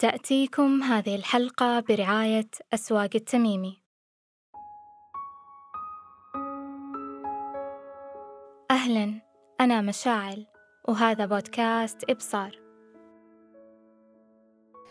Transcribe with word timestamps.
تأتيكم 0.00 0.82
هذه 0.82 1.16
الحلقة 1.16 1.80
برعاية 1.80 2.50
أسواق 2.74 3.10
التميمي. 3.14 3.82
أهلاً، 8.70 9.20
أنا 9.60 9.80
مشاعل 9.80 10.46
وهذا 10.88 11.26
بودكاست 11.26 12.10
إبصار. 12.10 12.58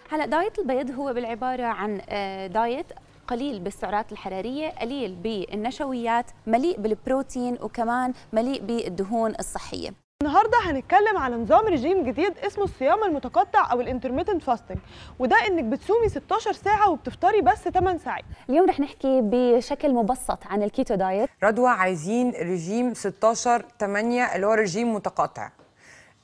هلا 0.10 0.26
diet 0.26 0.60
البيض 0.60 0.92
هو 0.92 1.14
بالعبارة 1.14 1.66
عن 1.66 2.02
آه، 2.10 2.48
diet 2.48 2.88
قليل 3.28 3.60
بالسعرات 3.60 4.12
الحرارية 4.12 4.70
قليل 4.70 5.16
بالنشويات 5.16 6.32
مليء 6.48 6.80
بالبروتين 6.82 7.58
وكمان 7.62 8.14
مليء 8.34 8.62
بالدهون 8.62 9.34
الصحية 9.40 10.07
النهارده 10.24 10.58
هنتكلم 10.64 11.18
على 11.18 11.36
نظام 11.36 11.68
رجيم 11.68 12.04
جديد 12.04 12.38
اسمه 12.38 12.64
الصيام 12.64 13.04
المتقطع 13.04 13.72
أو 13.72 13.82
ال 13.82 13.87
intermittent 13.87 14.44
fasting 14.44 14.78
وده 15.20 15.36
إنك 15.48 15.64
بتصومي 15.64 16.10
16 16.10 16.52
ساعة 16.54 16.90
وبتفطري 16.90 17.42
بس 17.42 17.58
8 17.70 18.00
ساعات 18.00 18.24
اليوم 18.50 18.70
رح 18.70 18.80
نحكي 18.80 19.22
بشكل 19.24 19.94
مبسط 19.94 20.40
عن 20.46 20.64
الكيتو 20.64 20.96
دايت 20.96 21.30
رضوى 21.44 21.70
عايزين 21.70 22.32
رجيم 22.32 22.94
16 22.94 23.66
8 23.80 24.36
اللي 24.36 24.48
هو 24.48 24.52
رجيم 24.54 24.94
متقطع 24.94 25.52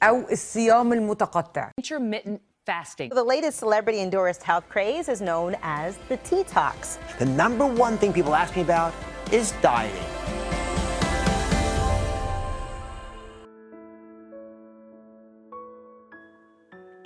أو 0.04 0.22
الصيام 0.32 0.94
المتقطع 0.94 1.70
intermittent 1.82 2.40
fasting. 2.70 3.10
The 3.10 3.28
latest 3.34 3.58
celebrity 3.60 4.00
endorsed 4.08 4.44
health 4.44 4.68
craze 4.74 5.08
is 5.10 5.22
known 5.22 5.56
as 5.82 5.92
the 6.10 6.18
T-Tox. 6.30 6.98
The 7.20 7.30
number 7.44 7.66
one 7.86 7.98
thing 7.98 8.12
people 8.14 8.36
ask 8.44 8.56
me 8.56 8.64
about 8.70 8.94
is 9.32 9.54
dieting. 9.62 10.33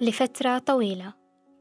لفترة 0.01 0.57
طويلة 0.57 1.13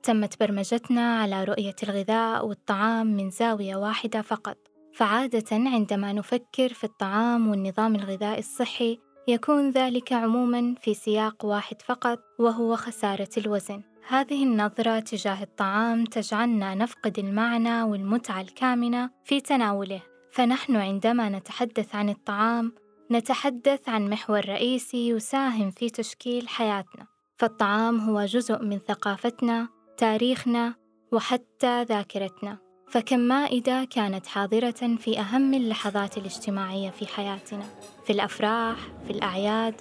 تمت 0.02 0.40
برمجتنا 0.40 1.18
على 1.18 1.44
رؤية 1.44 1.74
الغذاء 1.82 2.46
والطعام 2.46 3.06
من 3.06 3.30
زاوية 3.30 3.76
واحدة 3.76 4.22
فقط، 4.22 4.56
فعادة 4.94 5.44
عندما 5.52 6.12
نفكر 6.12 6.72
في 6.72 6.84
الطعام 6.84 7.48
والنظام 7.48 7.94
الغذائي 7.94 8.38
الصحي 8.38 8.98
يكون 9.28 9.70
ذلك 9.70 10.12
عموما 10.12 10.74
في 10.80 10.94
سياق 10.94 11.44
واحد 11.44 11.82
فقط 11.82 12.18
وهو 12.38 12.76
خسارة 12.76 13.28
الوزن. 13.38 13.82
هذه 14.08 14.44
النظرة 14.44 15.00
تجاه 15.00 15.42
الطعام 15.42 16.04
تجعلنا 16.04 16.74
نفقد 16.74 17.18
المعنى 17.18 17.82
والمتعة 17.82 18.40
الكامنة 18.40 19.10
في 19.24 19.40
تناوله، 19.40 20.02
فنحن 20.32 20.76
عندما 20.76 21.28
نتحدث 21.28 21.94
عن 21.94 22.08
الطعام 22.08 22.72
نتحدث 23.10 23.88
عن 23.88 24.10
محور 24.10 24.48
رئيسي 24.48 25.08
يساهم 25.08 25.70
في 25.70 25.90
تشكيل 25.90 26.48
حياتنا. 26.48 27.15
فالطعام 27.36 28.00
هو 28.00 28.24
جزء 28.24 28.62
من 28.62 28.78
ثقافتنا، 28.78 29.68
تاريخنا، 29.96 30.74
وحتى 31.12 31.82
ذاكرتنا، 31.82 32.58
فكم 32.88 33.18
مائدة 33.18 33.84
كانت 33.84 34.26
حاضرة 34.26 34.96
في 34.98 35.20
أهم 35.20 35.54
اللحظات 35.54 36.18
الاجتماعية 36.18 36.90
في 36.90 37.06
حياتنا، 37.06 37.64
في 38.04 38.12
الأفراح، 38.12 38.76
في 39.06 39.10
الأعياد، 39.10 39.74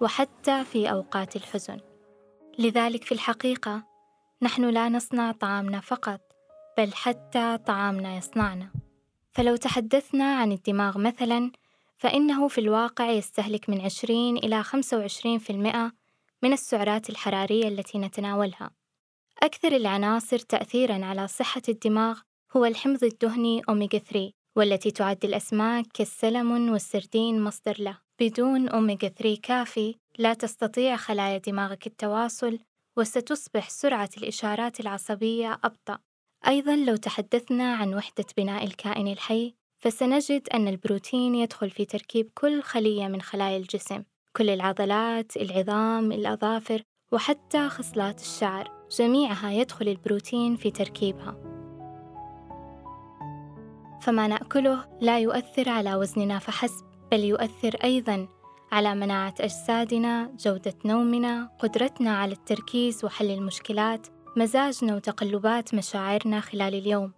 وحتى 0.00 0.64
في 0.64 0.90
أوقات 0.90 1.36
الحزن. 1.36 1.80
لذلك 2.58 3.04
في 3.04 3.12
الحقيقة 3.12 3.82
نحن 4.42 4.64
لا 4.64 4.88
نصنع 4.88 5.32
طعامنا 5.32 5.80
فقط، 5.80 6.20
بل 6.78 6.92
حتى 6.92 7.58
طعامنا 7.66 8.16
يصنعنا. 8.16 8.68
فلو 9.32 9.56
تحدثنا 9.56 10.34
عن 10.34 10.52
الدماغ 10.52 10.98
مثلاً، 10.98 11.50
فإنه 11.96 12.48
في 12.48 12.60
الواقع 12.60 13.10
يستهلك 13.10 13.70
من 13.70 13.80
20 13.80 14.36
إلى 14.36 14.62
25% 14.62 15.92
من 16.44 16.52
السعرات 16.52 17.10
الحرارية 17.10 17.68
التي 17.68 17.98
نتناولها. 17.98 18.70
أكثر 19.42 19.76
العناصر 19.76 20.38
تأثيرًا 20.38 21.04
على 21.04 21.28
صحة 21.28 21.62
الدماغ 21.68 22.20
هو 22.56 22.64
الحمض 22.64 23.04
الدهني 23.04 23.62
أوميغا 23.68 23.98
3 23.98 24.30
والتي 24.56 24.90
تعد 24.90 25.24
الأسماك 25.24 25.86
كالسلمون 25.94 26.70
والسردين 26.70 27.40
مصدر 27.42 27.76
له. 27.78 27.98
بدون 28.20 28.68
أوميغا 28.68 29.08
3 29.08 29.40
كافي 29.42 29.94
لا 30.18 30.34
تستطيع 30.34 30.96
خلايا 30.96 31.38
دماغك 31.38 31.86
التواصل 31.86 32.58
وستصبح 32.96 33.70
سرعة 33.70 34.10
الإشارات 34.16 34.80
العصبية 34.80 35.60
أبطأ. 35.64 35.98
أيضًا 36.46 36.76
لو 36.76 36.96
تحدثنا 36.96 37.74
عن 37.74 37.94
وحدة 37.94 38.26
بناء 38.36 38.64
الكائن 38.64 39.08
الحي 39.08 39.54
فسنجد 39.78 40.48
أن 40.48 40.68
البروتين 40.68 41.34
يدخل 41.34 41.70
في 41.70 41.84
تركيب 41.84 42.30
كل 42.34 42.62
خلية 42.62 43.06
من 43.06 43.22
خلايا 43.22 43.56
الجسم 43.56 44.02
كل 44.36 44.50
العضلات، 44.50 45.36
العظام، 45.36 46.12
الأظافر، 46.12 46.82
وحتى 47.12 47.68
خصلات 47.68 48.20
الشعر، 48.20 48.86
جميعها 48.98 49.50
يدخل 49.50 49.88
البروتين 49.88 50.56
في 50.56 50.70
تركيبها. 50.70 51.36
فما 54.00 54.28
نأكله 54.28 54.84
لا 55.00 55.18
يؤثر 55.18 55.68
على 55.68 55.94
وزننا 55.94 56.38
فحسب، 56.38 56.84
بل 57.10 57.20
يؤثر 57.20 57.76
أيضًا 57.84 58.28
على 58.72 58.94
مناعة 58.94 59.34
أجسادنا، 59.40 60.30
جودة 60.38 60.74
نومنا، 60.84 61.50
قدرتنا 61.58 62.16
على 62.16 62.32
التركيز 62.32 63.04
وحل 63.04 63.30
المشكلات، 63.30 64.06
مزاجنا 64.36 64.96
وتقلبات 64.96 65.74
مشاعرنا 65.74 66.40
خلال 66.40 66.74
اليوم. 66.74 67.12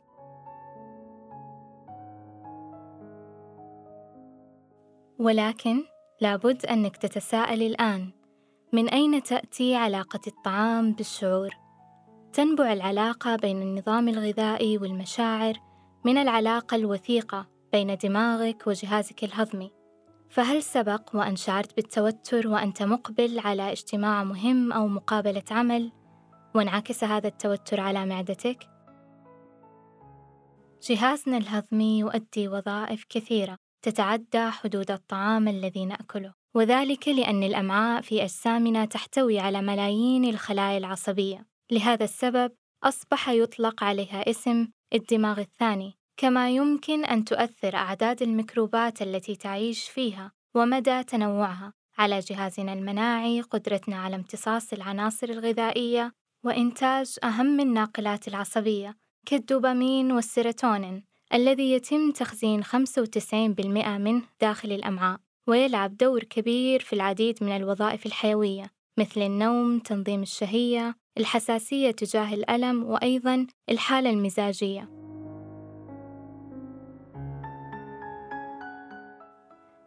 ولكن 5.19 5.94
لابد 6.25 6.67
أنك 6.67 6.97
تتساءل 6.97 7.63
الآن 7.63 8.11
من 8.73 8.89
أين 8.89 9.23
تأتي 9.23 9.75
علاقة 9.75 10.21
الطعام 10.27 10.93
بالشعور؟ 10.93 11.51
تنبع 12.33 12.73
العلاقة 12.73 13.37
بين 13.37 13.63
النظام 13.63 14.09
الغذائي 14.09 14.79
والمشاعر 14.79 15.55
من 16.05 16.19
العلاقة 16.19 16.75
الوثيقة 16.75 17.47
بين 17.73 17.97
دماغك 17.97 18.67
وجهازك 18.67 19.25
الهضمي، 19.25 19.73
فهل 20.31 20.63
سبق 20.63 21.11
وأن 21.15 21.37
شعرت 21.37 21.77
بالتوتر 21.77 22.49
وأنت 22.49 22.83
مقبل 22.83 23.39
على 23.39 23.73
اجتماع 23.73 24.25
مهم 24.25 24.73
أو 24.73 24.89
مقابلة 24.89 25.45
عمل، 25.51 25.93
وانعكس 26.55 27.05
هذا 27.05 27.29
التوتر 27.29 27.81
على 27.81 28.07
معدتك؟ 28.07 28.59
جهازنا 30.83 31.37
الهضمي 31.37 31.99
يؤدي 31.99 32.49
وظائف 32.49 33.05
كثيرة 33.09 33.64
تتعدى 33.85 34.51
حدود 34.51 34.91
الطعام 34.91 35.49
الذي 35.49 35.85
نأكله 35.87 36.35
وذلك 36.55 37.09
لأن 37.09 37.43
الأمعاء 37.43 38.03
في 38.03 38.23
أجسامنا 38.23 38.85
تحتوي 38.85 39.39
على 39.39 39.63
ملايين 39.63 40.25
الخلايا 40.25 40.79
العصبية. 40.79 41.47
لهذا 41.71 42.05
السبب 42.05 42.53
أصبح 42.85 43.29
يطلق 43.29 43.85
عليها 43.85 44.31
اسم 44.31 44.69
الدماغ 44.95 45.41
الثاني 45.41 45.95
كما 46.17 46.51
يمكن 46.51 47.05
أن 47.05 47.25
تؤثر 47.25 47.75
أعداد 47.75 48.23
الميكروبات 48.23 49.03
التي 49.03 49.37
تعيش 49.37 49.89
فيها 49.89 50.33
ومدى 50.55 51.03
تنوعها. 51.03 51.73
على 51.99 52.21
جهازنا 52.21 52.73
المناعي 52.73 53.41
قدرتنا 53.41 53.97
على 53.97 54.17
امتصاص 54.17 54.73
العناصر 54.73 55.29
الغذائية 55.29 56.13
وإنتاج 56.45 57.17
أهم 57.25 57.61
الناقلات 57.61 58.29
العصبية 58.29 58.97
كالدوبامين 59.27 60.13
والسيروتونين. 60.13 61.05
الذي 61.35 61.73
يتم 61.73 62.11
تخزين 62.11 62.65
95% 62.65 63.99
منه 63.99 64.23
داخل 64.41 64.73
الأمعاء 64.73 65.19
ويلعب 65.47 65.97
دور 65.97 66.25
كبير 66.25 66.81
في 66.81 66.93
العديد 66.93 67.45
من 67.45 67.57
الوظائف 67.57 68.07
الحيوية 68.07 68.71
مثل 68.99 69.23
النوم، 69.23 69.79
تنظيم 69.79 70.23
الشهية، 70.23 70.95
الحساسية 71.19 71.91
تجاه 71.91 72.35
الألم 72.35 72.85
وأيضًا 72.85 73.47
الحالة 73.71 74.11
المزاجية. 74.11 74.91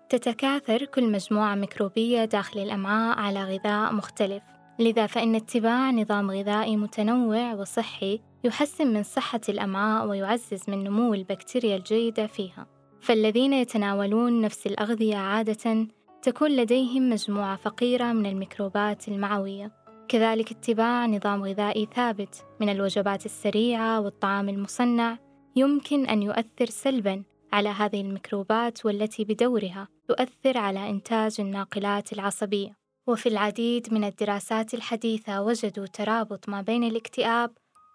تتكاثر 0.10 0.86
كل 0.86 1.12
مجموعة 1.12 1.56
ميكروبية 1.56 2.26
داخل 2.26 2.60
الأمعاء 2.60 3.20
على 3.20 3.44
غذاء 3.44 3.94
مختلف، 3.94 4.44
لذا 4.80 5.08
فإن 5.08 5.36
اتباع 5.36 5.92
نظام 5.92 6.32
غذائي 6.32 6.78
متنوع 6.78 7.54
وصحي 7.54 8.20
يحسن 8.44 8.94
من 8.94 9.04
صحة 9.04 9.42
الأمعاء 9.50 10.08
ويعزز 10.08 10.64
من 10.68 10.84
نمو 10.84 11.14
البكتيريا 11.14 11.76
الجيدة 11.76 12.28
فيها. 12.28 12.68
فالذين 13.02 13.54
يتناولون 13.54 14.42
نفس 14.42 14.68
الأغذية 14.68 15.16
عادة 15.16 15.88
تكون 16.22 16.52
لديهم 16.52 17.10
مجموعة 17.10 17.56
فقيرة 17.56 18.14
من 18.14 18.26
الميكروبات 18.26 19.08
المعوية. 19.08 19.72
كذلك 20.08 20.52
اتباع 20.52 21.06
نظام 21.06 21.44
غذائي 21.44 21.88
ثابت 21.96 22.46
من 22.60 22.70
الوجبات 22.70 23.26
السريعة 23.26 24.02
والطعام 24.02 24.50
المصنع 24.50 25.18
يمكن 25.56 26.06
أن 26.06 26.22
يؤثر 26.22 26.66
سلبًا 26.66 27.24
على 27.54 27.70
هذه 27.70 28.02
الميكروبات 28.02 28.86
والتي 28.86 29.24
بدورها 29.24 29.88
تؤثر 30.08 30.58
على 30.58 30.90
إنتاج 30.90 31.36
الناقلات 31.40 32.14
العصبية. 32.14 32.87
وفي 33.08 33.30
العديد 33.30 33.94
من 33.94 34.04
الدراسات 34.04 34.74
الحديثة 34.74 35.42
وجدوا 35.42 35.86
ترابط 35.86 36.50
ما 36.50 36.62
بين 36.62 36.84
الاكتئاب 36.84 37.52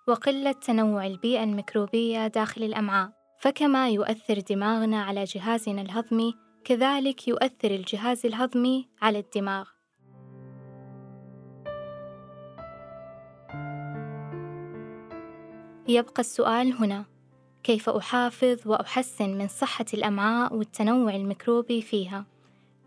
وقلة 0.09 0.53
تنوع 0.53 1.07
البيئة 1.07 1.45
الميكروبية 1.45 2.27
داخل 2.27 2.63
الأمعاء، 2.63 3.13
فكما 3.41 3.91
يؤثر 3.91 4.41
دماغنا 4.41 5.03
على 5.03 5.25
جهازنا 5.25 5.83
الهضمي، 5.83 6.35
كذلك 6.65 7.29
يؤثر 7.29 7.71
الجهاز 7.71 8.27
الهضمي 8.27 8.89
على 9.03 9.19
الدماغ. 9.19 9.69
يبقى 15.89 16.21
السؤال 16.21 16.73
هنا 16.73 17.05
كيف 17.63 17.89
أحافظ 17.89 18.59
وأحسن 18.67 19.39
من 19.39 19.49
صحة 19.49 19.87
الأمعاء 19.95 20.55
والتنوع 20.55 21.15
الميكروبي 21.15 21.83
فيها؟ 21.83 22.32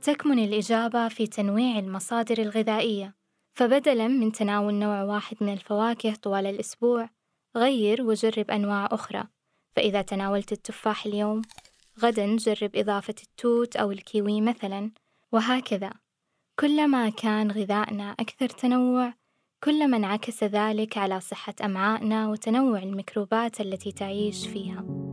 تكمن 0.02 0.40
الإجابة 0.40 1.08
في 1.08 1.28
تنويع 1.28 1.80
المصادر 1.80 2.38
الغذائية 2.38 3.16
فبدلاً 3.54 4.08
من 4.08 4.32
تناول 4.32 4.74
نوع 4.74 5.04
واحد 5.04 5.38
من 5.42 5.54
الفواكه 5.54 6.16
طوال 6.16 6.46
الأسبوع 6.46 7.10
غير 7.56 8.02
وجرب 8.02 8.52
أنواع 8.52 8.90
أخرى. 8.92 9.24
فإذا 9.76 10.02
تناولت 10.02 10.52
التفاح 10.52 11.06
اليوم 11.06 11.42
غدا 12.04 12.36
جرب 12.36 12.76
إضافة 12.76 13.16
التوت 13.24 13.76
أو 13.76 13.92
الكيوي 13.92 14.42
مثلا 14.42 14.92
وهكذا. 15.32 15.92
كلما 16.60 17.10
كان 17.10 17.52
غذائنا 17.52 18.12
أكثر 18.12 18.50
تنوع 18.50 19.14
كلما 19.64 19.98
انعكس 19.98 20.44
ذلك 20.44 20.98
على 20.98 21.20
صحة 21.20 21.56
أمعائنا 21.64 22.30
وتنوع 22.30 22.80
الميكروبات 22.80 23.62
التي 23.62 23.92
تعيش 23.92 24.48
فيها. 24.48 25.05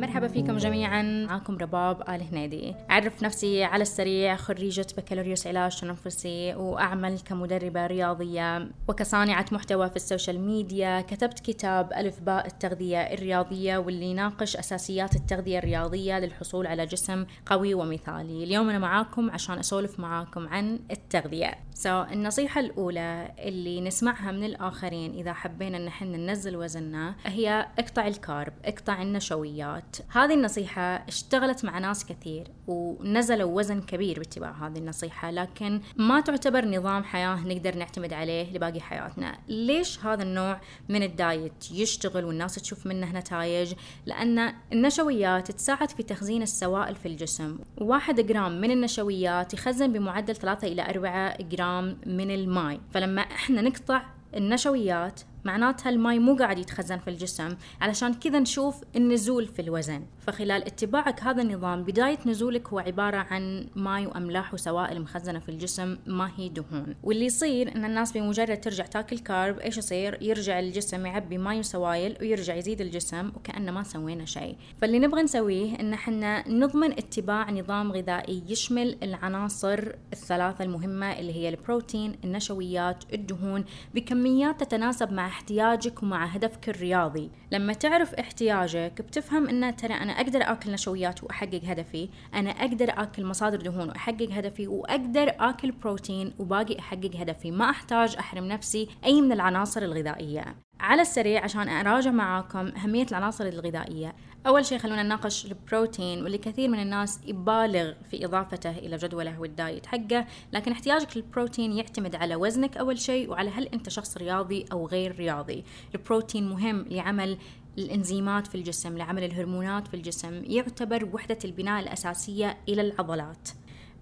مرحبا 0.00 0.28
فيكم 0.28 0.56
جميعا. 0.56 1.02
معكم 1.02 1.58
رباب 1.58 2.02
آل 2.08 2.22
هنيدي. 2.22 2.74
أعرف 2.90 3.22
نفسي 3.22 3.64
على 3.64 3.82
السريع 3.82 4.36
خريجة 4.36 4.86
بكالوريوس 4.96 5.46
علاج 5.46 5.80
تنفسي 5.80 6.54
وأعمل 6.54 7.20
كمدربة 7.20 7.86
رياضية 7.86 8.70
وكصانعة 8.88 9.46
محتوى 9.52 9.90
في 9.90 9.96
ال 9.96 10.02
social 10.02 10.40
media. 10.40 11.00
كتبت 11.00 11.40
كتاب 11.40 11.92
ألف 11.92 12.20
باء 12.20 12.46
التغذية 12.46 12.98
الرياضية 12.98 13.78
واللي 13.78 14.06
يناقش 14.06 14.56
أساسيات 14.56 15.16
التغذية 15.16 15.58
الرياضية 15.58 16.18
للحصول 16.18 16.66
على 16.66 16.86
جسم 16.86 17.26
قوي 17.46 17.74
ومثالي. 17.74 18.44
اليوم 18.44 18.68
أنا 18.68 18.78
معاكم 18.78 19.30
عشان 19.30 19.58
أسولف 19.58 20.00
معاكم 20.00 20.48
عن 20.48 20.78
التغذية. 20.90 21.54
So, 21.82 21.86
النصيحة 21.86 22.60
الأولى 22.60 23.32
اللي 23.38 23.80
نسمعها 23.80 24.32
من 24.32 24.44
الآخرين 24.44 25.14
إذا 25.14 25.32
حبينا 25.32 25.76
أن 25.76 25.86
إحنا 25.86 26.16
ننزل 26.16 26.56
وزننا 26.56 27.14
هي 27.26 27.66
اقطع 27.78 28.06
ال 28.06 28.15
carb 28.15 28.52
اقطع 28.64 29.02
النشويات. 29.02 29.96
هذه 30.08 30.34
النصيحة 30.34 30.82
اشتغلت 30.82 31.64
مع 31.64 31.78
ناس 31.78 32.06
كثير 32.06 32.48
ونزلوا 32.66 33.58
وزن 33.58 33.80
كبير 33.80 34.18
باتباع 34.18 34.66
هذه 34.66 34.78
النصيحة 34.78 35.30
لكن 35.30 35.80
ما 35.96 36.20
تعتبر 36.20 36.64
نظام 36.64 37.04
حياة 37.04 37.46
نقدر 37.46 37.76
نعتمد 37.76 38.12
عليه 38.12 38.52
لباقي 38.52 38.80
حياتنا. 38.80 39.38
ليش 39.48 40.04
هذا 40.04 40.22
النوع 40.22 40.60
من 40.88 41.02
ال 41.02 41.16
diet 41.16 41.70
يشتغل 41.72 42.24
والناس 42.24 42.54
تشوف 42.54 42.86
منه 42.86 43.12
نتائج؟ 43.12 43.74
لأن 44.06 44.54
النشويات 44.72 45.50
تساعد 45.50 45.90
في 45.90 46.02
تخزين 46.02 46.42
السوائل 46.42 46.94
في 46.94 47.08
الجسم. 47.08 47.58
واحد 47.78 48.20
جرام 48.20 48.60
من 48.60 48.70
النشويات 48.70 49.54
يخزن 49.54 49.92
بمعدل 49.92 50.36
3 50.36 50.68
إلى 50.68 50.90
4 50.90 51.42
جرام 51.42 51.69
من 52.06 52.30
الماء. 52.30 52.80
فلما 52.90 53.22
إحنا 53.22 53.62
نقطع 53.62 54.02
النشويات 54.36 55.20
معناتها 55.44 55.90
الماي 55.90 56.18
مو 56.18 56.34
قاعد 56.34 56.58
يتخزن 56.58 56.98
في 56.98 57.10
الجسم 57.10 57.56
علشان 57.80 58.14
كذا 58.14 58.38
نشوف 58.38 58.80
النزول 58.96 59.46
في 59.46 59.62
الوزن. 59.62 60.02
فخلال 60.26 60.64
اتباعك 60.66 61.22
هذا 61.22 61.42
النظام 61.42 61.82
بداية 61.82 62.18
نزولك 62.26 62.68
هو 62.68 62.78
عبارة 62.78 63.16
عن 63.16 63.66
ماي 63.76 64.06
وأملاح 64.06 64.54
وسوائل 64.54 65.02
مخزنة 65.02 65.38
في 65.38 65.48
الجسم 65.48 65.96
ما 66.06 66.30
هي 66.36 66.48
دهون. 66.48 66.94
واللي 67.02 67.24
يصير 67.24 67.76
إن 67.76 67.84
الناس 67.84 68.12
بمجرد 68.12 68.60
ترجع 68.60 68.86
تاكل 68.86 69.18
carb 69.18 69.58
إيش 69.58 69.78
يصير؟ 69.78 70.18
يرجع 70.22 70.58
الجسم 70.58 71.06
يعبي 71.06 71.38
ماي 71.38 71.58
وسوائل 71.58 72.16
ويرجع 72.20 72.54
يزيد 72.54 72.80
الجسم 72.80 73.32
وكأنه 73.36 73.72
ما 73.72 73.82
سوينا 73.82 74.24
شيء. 74.24 74.56
فاللي 74.80 74.98
نبغى 74.98 75.22
نسويه 75.22 75.80
إن 75.80 75.92
إحنا 75.92 76.48
نضمن 76.48 76.92
اتباع 76.92 77.50
نظام 77.50 77.92
غذائي 77.92 78.42
يشمل 78.48 78.96
العناصر 79.02 79.92
الثلاثة 80.12 80.64
المهمة 80.64 81.18
اللي 81.18 81.32
هي 81.32 81.48
البروتين 81.48 82.16
النشويات 82.24 83.04
الدهون. 83.12 83.64
بكميات 83.94 84.60
تتناسب 84.60 85.12
مع 85.12 85.29
احتياجك 85.30 86.02
ومع 86.02 86.24
هدفك 86.24 86.68
الرياضي. 86.68 87.30
لما 87.52 87.72
تعرف 87.72 88.14
احتياجك 88.14 89.02
بتفهم 89.02 89.48
إن 89.48 89.76
ترى 89.76 89.94
أنا 89.94 90.12
أقدر 90.12 90.42
آكل 90.42 90.72
نشويات 90.72 91.24
وأحقق 91.24 91.60
هدفي 91.64 92.08
أنا 92.34 92.50
أقدر 92.50 92.90
آكل 92.90 93.24
مصادر 93.24 93.60
دهون 93.60 93.88
وأحقق 93.88 94.28
هدفي 94.32 94.66
وأقدر 94.68 95.32
آكل 95.40 95.70
بروتين 95.70 96.34
وباقي 96.38 96.78
أحقق 96.78 97.10
هدفي. 97.16 97.50
ما 97.50 97.70
أحتاج 97.70 98.16
أحرم 98.16 98.44
نفسي 98.44 98.88
أي 99.04 99.20
من 99.20 99.32
العناصر 99.32 99.82
الغذائية. 99.82 100.56
على 100.80 101.02
السريع 101.02 101.44
عشان 101.44 101.68
أراجع 101.68 102.10
معاكم 102.10 102.68
أهمية 102.68 103.06
العناصر 103.10 103.46
الغذائية. 103.46 104.14
أول 104.46 104.64
شيء 104.64 104.78
خلونا 104.78 105.02
نناقش 105.02 105.46
البروتين 105.46 106.22
واللي 106.22 106.38
كثير 106.38 106.68
من 106.68 106.82
الناس 106.82 107.20
يبالغ 107.26 107.92
في 108.10 108.24
إضافته 108.24 108.70
إلى 108.70 108.96
جدوله 108.96 109.40
والدايت 109.40 109.86
حقه. 109.86 110.26
لكن 110.52 110.72
احتياجك 110.72 111.16
للبروتين 111.16 111.72
يعتمد 111.72 112.14
على 112.14 112.36
وزنك 112.36 112.76
أول 112.76 112.98
شيء 112.98 113.30
وعلى 113.30 113.50
هل 113.50 113.66
أنت 113.66 113.88
شخص 113.88 114.16
رياضي 114.16 114.64
أو 114.72 114.86
غير 114.86 115.16
رياضي. 115.16 115.64
البروتين 115.94 116.48
مهم 116.48 116.86
لعمل 116.90 117.38
الإنزيمات 117.78 118.46
في 118.46 118.54
الجسم 118.54 118.98
لعمل 118.98 119.24
الهرمونات 119.24 119.88
في 119.88 119.94
الجسم. 119.94 120.42
يعتبر 120.44 121.08
وحدة 121.12 121.38
البناء 121.44 121.80
الأساسية 121.80 122.58
إلى 122.68 122.80
العضلات. 122.82 123.48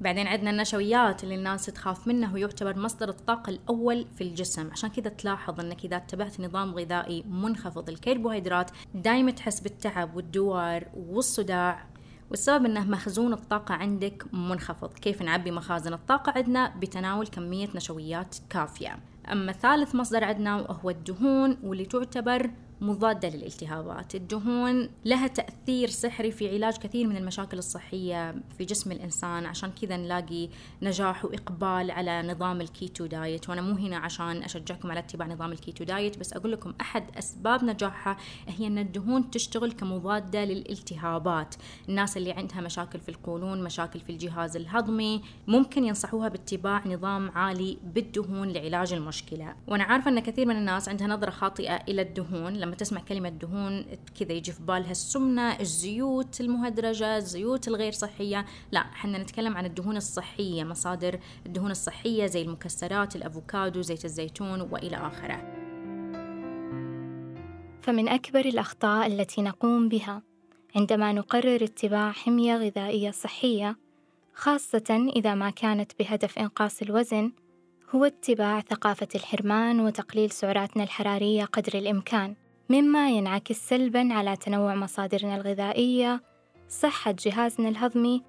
بعدين 0.01 0.27
عندنا 0.27 0.51
النشويات 0.51 1.25
اللي 1.25 1.35
الناس 1.35 1.67
تخاف 1.67 2.09
منه 2.09 2.35
ويعتبر 2.35 2.79
مصدر 2.79 3.09
الطاقة 3.09 3.51
الأول 3.51 4.07
في 4.15 4.25
الجسم 4.25 4.71
عشان 4.71 4.91
كذا 4.91 5.09
تلاحظ 5.09 5.61
أنك 5.61 5.85
إذا 5.85 5.97
اتبعت 5.97 6.41
نظام 6.41 6.75
غذائي 6.75 7.25
منخفض 7.29 7.89
الكربوهيدرات 7.89 8.71
دايما 8.95 9.31
تحس 9.31 9.61
بالتعب 9.61 10.17
والدوار 10.17 10.89
والصداع 10.97 11.87
والسبب 12.31 12.65
إنه 12.65 12.85
مخزون 12.85 13.33
الطاقة 13.33 13.75
عندك 13.75 14.25
منخفض، 14.33 14.93
كيف 14.93 15.23
نعبي 15.23 15.51
مخازن 15.51 15.93
الطاقة 15.93 16.33
عندنا؟ 16.37 16.77
بتناول 16.77 17.27
كمية 17.27 17.69
نشويات 17.75 18.37
كافية. 18.51 18.99
أما 19.33 19.53
ثالث 19.53 19.95
مصدر 19.95 20.25
عندنا 20.25 20.57
وهو 20.57 20.91
الدهون 20.91 21.59
واللي 21.63 21.85
تعتبر 21.85 22.51
مضادة 22.81 23.29
للالتهابات. 23.29 24.15
الدهون 24.15 24.89
لها 25.05 25.27
تأثير 25.27 25.89
سحري 25.89 26.33
في 26.33 26.55
علاج 26.55 26.77
كثير 26.77 27.07
من 27.07 27.17
المشاكل 27.17 27.59
الصحية 27.59 28.35
في 28.59 28.65
جسم 28.65 28.93
الإنسان 28.93 29.47
عشان 29.47 29.71
كذا 29.83 29.97
نلاقي 29.97 30.49
نجاح 30.83 31.25
وإقبال 31.25 31.91
على 31.91 32.23
نظام 32.23 32.61
ال 32.61 32.70
keto 32.70 33.07
diet. 33.07 33.49
وأنا 33.49 33.61
مو 33.61 33.73
هنا 33.73 33.97
عشان 33.97 34.43
أشجعكم 34.43 34.91
على 34.91 35.01
اتباع 35.01 35.29
نظام 35.29 35.53
الكيتو 35.53 35.85
دايت 35.85 36.19
بس 36.19 36.33
أقول 36.33 36.53
لكم 36.53 36.75
أحد 36.81 37.05
أسباب 37.19 37.65
نجاحها 37.65 38.17
هي 38.49 38.67
أن 38.67 38.79
الدهون 38.79 39.31
تشتغل 39.31 39.73
كمضادة 39.73 40.45
للالتهابات. 40.45 41.55
الناس 41.89 42.17
اللي 42.17 42.33
عندها 42.33 42.61
مشاكل 42.61 43.01
في 43.01 43.09
القولون 43.09 43.63
مشاكل 43.63 44.01
في 44.01 44.13
الجهاز 44.13 44.57
الهضمي 44.57 45.23
ممكن 45.47 45.85
ينصحوها 45.85 46.29
باتباع 46.29 46.83
نظام 46.87 47.31
عالي 47.31 47.79
بالدهون 47.83 48.49
لعلاج 48.49 48.93
المشكلة. 48.93 49.55
وأنا 49.67 49.85
عارفة 49.85 50.11
أن 50.11 50.21
كثير 50.21 50.47
من 50.47 50.57
الناس 50.57 50.89
عندها 50.89 51.07
نظرة 51.07 51.31
خاطئة 51.31 51.77
إلى 51.77 52.03
الدهون 52.03 52.68
لما 52.69 52.77
تسمع 52.77 53.01
كلمة 53.01 53.29
دهون 53.29 53.85
كذا 54.21 54.33
يجي 54.33 54.53
في 54.53 54.63
بالها 54.63 54.91
السمنة 54.91 55.61
الزيوت 55.61 56.41
المهدرجة 56.41 57.17
الزيوت 57.17 57.69
الغير 57.69 57.93
صحية. 57.93 58.47
لا 58.73 58.81
إحنا 58.81 59.19
نتكلم 59.19 59.57
عن 59.57 59.65
الدهون 59.65 59.97
الصحية 59.97 60.65
مصادر 60.65 61.19
الدهون 61.47 61.71
الصحية 61.71 62.27
زي 62.27 62.43
المكسرات 62.43 63.17
الأفوكادو 63.17 63.81
زيت 63.81 64.05
الزيتون 64.05 64.61
وإلى 64.61 64.97
آخره. 64.97 65.37
فمن 67.83 68.09
أكبر 68.09 68.41
الأخطاء 68.41 69.07
التي 69.07 69.43
نقوم 69.43 69.89
بها 69.89 70.23
عندما 70.77 71.13
نقرر 71.13 71.65
اتباع 71.65 72.13
حمية 72.13 72.57
غذائية 72.57 73.11
صحية 73.11 73.77
خاصة 74.35 75.11
إذا 75.17 75.35
ما 75.35 75.51
كانت 75.51 75.93
بهدف 75.99 76.39
إنقاص 76.39 76.83
الوزن 76.83 77.33
هو 77.95 78.05
اتباع 78.05 78.61
ثقافة 78.61 79.09
الحرمان 79.15 79.81
وتقليل 79.81 80.31
سعراتنا 80.31 80.83
الحرارية 80.83 81.45
قدر 81.45 81.79
الإمكان. 81.79 82.35
مما 82.71 83.11
ينعكس 83.11 83.69
سلبًا 83.69 84.15
على 84.15 84.37
تنوع 84.37 84.75
مصادرنا 84.75 85.37
الغذائية، 85.37 86.23
صحة 86.69 87.15
جهازنا 87.19 87.69
الهضمي، 87.69 88.23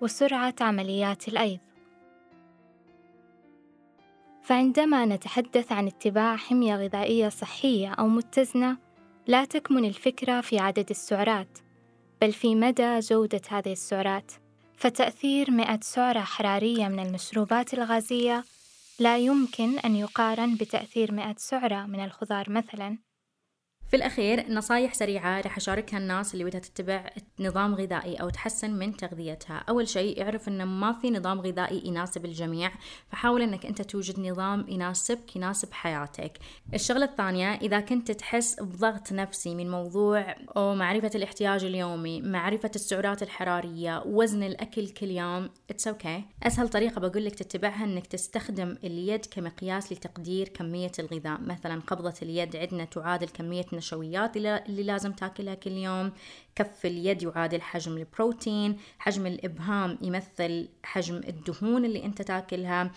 وسرعة 0.00 0.54
عمليات 0.60 1.28
الأيض. 1.28 1.58
فعندما 4.42 5.06
نتحدث 5.06 5.72
عن 5.72 5.86
اتباع 5.86 6.36
حمية 6.36 6.76
غذائية 6.76 7.28
صحية 7.28 7.88
أو 7.92 8.08
متزنة، 8.08 8.76
لا 9.26 9.44
تكمن 9.44 9.84
الفكرة 9.84 10.40
في 10.40 10.58
عدد 10.58 10.90
السعرات، 10.90 11.58
بل 12.20 12.32
في 12.32 12.54
مدى 12.54 12.98
جودة 12.98 13.40
هذه 13.48 13.72
السعرات. 13.72 14.32
فتأثير 14.76 15.50
100 15.50 15.80
سعرة 15.82 16.20
حرارية 16.20 16.88
من 16.88 17.06
المشروبات 17.06 17.74
الغازية 17.74 18.44
لا 18.98 19.18
يمكن 19.18 19.78
أن 19.78 19.96
يقارن 19.96 20.54
بتأثير 20.54 21.12
100 21.12 21.34
سعرة 21.38 21.86
من 21.86 22.04
الخضار 22.04 22.50
مثلاً. 22.50 23.03
في 23.94 23.98
الأخير 23.98 24.52
نصايح 24.52 24.94
سريعة 24.94 25.40
رح 25.40 25.56
أشاركها 25.56 25.98
الناس 25.98 26.34
اللي 26.34 26.44
بدها 26.44 26.60
تتبع 26.60 27.10
نظام 27.40 27.74
غذائي 27.74 28.16
أو 28.16 28.30
تحسن 28.30 28.70
من 28.70 28.96
تغذيتها. 28.96 29.64
أول 29.68 29.88
شيء 29.88 30.22
اعرف 30.22 30.48
أنه 30.48 30.64
ما 30.64 30.92
في 30.92 31.10
نظام 31.10 31.40
غذائي 31.40 31.82
يناسب 31.84 32.24
الجميع 32.24 32.72
فحاول 33.08 33.42
أنك 33.42 33.66
أنت 33.66 33.82
توجد 33.82 34.20
نظام 34.20 34.66
يناسبك 34.68 35.36
يناسب 35.36 35.72
حياتك. 35.72 36.38
الشغلة 36.74 37.04
الثانية 37.04 37.54
إذا 37.54 37.80
كنت 37.80 38.10
تحس 38.10 38.60
بضغط 38.60 39.12
نفسي 39.12 39.54
من 39.54 39.70
موضوع 39.70 40.34
أو 40.56 40.74
معرفة 40.74 41.10
الاحتياج 41.14 41.64
اليومي 41.64 42.22
معرفة 42.22 42.70
السعرات 42.74 43.22
الحرارية 43.22 44.02
وزن 44.06 44.42
الأكل 44.42 44.88
كل 44.88 45.10
يوم 45.10 45.50
it's 45.70 45.88
okay 45.88 46.18
okay. 46.18 46.46
أسهل 46.46 46.68
طريقة 46.68 47.00
بقول 47.00 47.24
لك 47.24 47.34
تتبعها 47.34 47.84
أنك 47.84 48.06
تستخدم 48.06 48.76
اليد 48.84 49.26
كمقياس 49.26 49.92
لتقدير 49.92 50.48
كمية 50.48 50.92
الغذاء. 50.98 51.40
مثلا 51.40 51.80
قبضة 51.80 52.14
اليد 52.22 52.56
عندنا 52.56 52.84
تعادل 52.84 53.28
كمية 53.28 53.64
النشويات 53.92 54.36
اللي 54.36 54.82
لازم 54.82 55.12
تاكلها 55.12 55.54
كل 55.54 55.70
يوم. 55.70 56.12
كف 56.56 56.86
اليد 56.86 57.22
يعادل 57.22 57.62
حجم 57.62 57.96
البروتين. 57.96 58.78
حجم 58.98 59.26
الإبهام 59.26 59.98
يمثل 60.02 60.68
حجم 60.82 61.16
الدهون 61.16 61.84
اللي 61.84 62.04
أنت 62.04 62.22
تاكلها. 62.22 62.90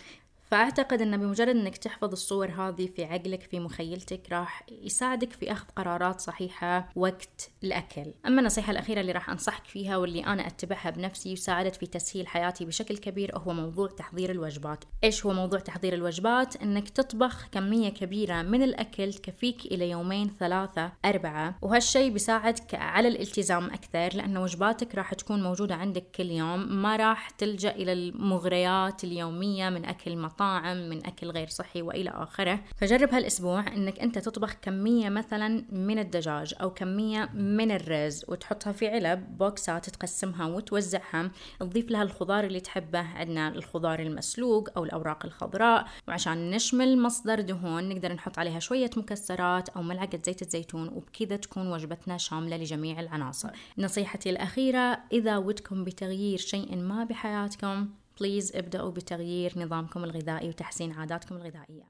فأعتقد 0.51 1.01
أن 1.01 1.17
بمجرد 1.17 1.55
أنك 1.55 1.77
تحفظ 1.77 2.11
الصور 2.11 2.47
هذه 2.47 2.89
في 2.95 3.05
عقلك 3.05 3.43
في 3.43 3.59
مخيلتك 3.59 4.21
راح 4.31 4.63
يساعدك 4.81 5.33
في 5.33 5.51
أخذ 5.51 5.65
قرارات 5.75 6.19
صحيحة 6.19 6.89
وقت 6.95 7.51
الأكل. 7.63 8.13
أما 8.25 8.39
النصيحة 8.39 8.71
الأخيرة 8.71 9.01
اللي 9.01 9.11
راح 9.11 9.29
أنصحك 9.29 9.65
فيها 9.65 9.97
واللي 9.97 10.25
أنا 10.25 10.47
أتبعها 10.47 10.89
بنفسي 10.89 11.33
وساعدت 11.33 11.75
في 11.75 11.85
تسهيل 11.85 12.27
حياتي 12.27 12.65
بشكل 12.65 12.97
كبير 12.97 13.37
هو 13.37 13.53
موضوع 13.53 13.87
تحضير 13.87 14.31
الوجبات. 14.31 14.83
إيش 15.03 15.25
هو 15.25 15.33
موضوع 15.33 15.59
تحضير 15.59 15.93
الوجبات؟ 15.93 16.55
أنك 16.55 16.89
تطبخ 16.89 17.47
كمية 17.51 17.89
كبيرة 17.89 18.41
من 18.41 18.63
الأكل 18.63 19.13
تكفيك 19.13 19.65
إلى 19.65 19.89
يومين 19.89 20.31
ثلاثة 20.39 20.91
أربعة 21.05 21.55
وهالشي 21.61 22.09
بيساعدك 22.09 22.75
على 22.75 23.07
الالتزام 23.07 23.65
أكثر 23.65 24.17
لأن 24.17 24.37
وجباتك 24.37 24.95
راح 24.95 25.13
تكون 25.13 25.43
موجودة 25.43 25.75
عندك 25.75 26.03
كل 26.15 26.31
يوم 26.31 26.81
ما 26.81 26.95
راح 26.95 27.29
تلجأ 27.29 27.71
إلى 27.71 27.93
المغريات 27.93 29.03
اليومية 29.03 29.69
من 29.69 29.85
أكل 29.85 30.17
مطاعم 30.17 30.36
مطاعم 30.37 30.89
من 30.89 31.05
أكل 31.05 31.31
غير 31.31 31.47
صحي 31.47 31.81
وإلى 31.81 32.09
آخره. 32.09 32.59
فجرب 32.75 33.13
هالأسبوع 33.13 33.67
أنك 33.67 33.99
أنت 33.99 34.17
تطبخ 34.17 34.53
كمية 34.61 35.09
مثلا 35.09 35.65
من 35.71 35.99
الدجاج 35.99 36.55
أو 36.61 36.73
كمية 36.73 37.29
من 37.33 37.71
الرز 37.71 38.25
وتحطها 38.27 38.71
في 38.71 38.87
علب 38.87 39.37
بوكسات 39.37 39.89
تقسمها 39.89 40.45
وتوزعها. 40.45 41.31
تضيف 41.59 41.91
لها 41.91 42.03
الخضار 42.03 42.43
اللي 42.43 42.59
تحبه 42.59 42.99
عندنا 42.99 43.47
الخضار 43.47 43.99
المسلوق 43.99 44.69
أو 44.77 44.83
الأوراق 44.83 45.25
الخضراء. 45.25 45.87
وعشان 46.07 46.51
نشمل 46.51 47.01
مصدر 47.01 47.41
دهون 47.41 47.89
نقدر 47.89 48.13
نحط 48.13 48.39
عليها 48.39 48.59
شوية 48.59 48.89
مكسرات 48.97 49.69
أو 49.69 49.81
ملعقة 49.81 50.19
زيت 50.25 50.41
الزيتون 50.41 50.87
وبكذا 50.87 51.35
تكون 51.35 51.67
وجبتنا 51.67 52.17
شاملة 52.17 52.57
لجميع 52.57 52.99
العناصر. 52.99 53.49
نصيحتي 53.77 54.29
الأخيرة 54.29 54.99
إذا 55.11 55.37
ودكم 55.37 55.83
بتغيير 55.83 56.37
شيء 56.37 56.75
ما 56.75 57.03
بحياتكم 57.03 57.89
بليز 58.19 58.55
ابدأوا 58.55 58.91
بتغيير 58.91 59.53
نظامكم 59.55 60.03
الغذائي 60.03 60.49
وتحسين 60.49 60.91
عاداتكم 60.91 61.35
الغذائية. 61.35 61.83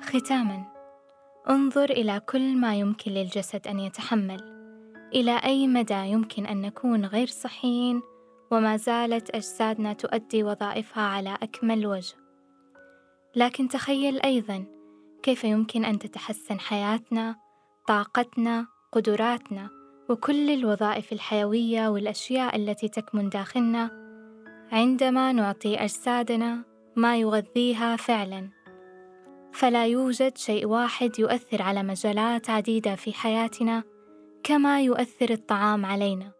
ختاما. 0.00 0.64
انظر 1.50 1.90
إلى 1.90 2.20
كل 2.20 2.56
ما 2.56 2.76
يمكن 2.76 3.12
للجسد 3.12 3.66
أن 3.66 3.80
يتحمل. 3.80 4.40
إلى 5.14 5.40
أي 5.44 5.66
مدى 5.66 5.94
يمكن 5.94 6.46
أن 6.46 6.60
نكون 6.60 7.04
غير 7.04 7.26
صحيين 7.26 8.02
وما 8.50 8.76
زالت 8.76 9.30
أجسادنا 9.30 9.92
تؤدي 9.92 10.44
وظائفها 10.44 11.02
على 11.02 11.38
أكمل 11.42 11.86
وجه. 11.86 12.14
لكن 13.36 13.68
تخيل 13.68 14.20
أيضا 14.20 14.64
كيف 15.22 15.44
يمكن 15.44 15.84
أن 15.84 15.98
تتحسن 15.98 16.60
حياتنا 16.60 17.36
طاقتنا 17.88 18.66
قدراتنا. 18.92 19.79
وكل 20.10 20.50
الوظائف 20.50 21.12
الحيوية 21.12 21.88
والأشياء 21.88 22.56
التي 22.56 22.88
تكمن 22.88 23.28
داخلنا. 23.28 23.90
عندما 24.72 25.32
نعطي 25.32 25.76
أجسادنا 25.76 26.64
ما 26.96 27.16
يغذيها 27.16 27.96
فعلا 27.96 28.48
فلا 29.52 29.86
يوجد 29.86 30.38
شيء 30.38 30.66
واحد 30.66 31.18
يؤثر 31.18 31.62
على 31.62 31.82
مجالات 31.82 32.50
عديدة 32.50 32.94
في 32.94 33.12
حياتنا 33.12 33.82
كما 34.44 34.82
يؤثر 34.82 35.30
الطعام 35.30 35.86
علينا. 35.86 36.39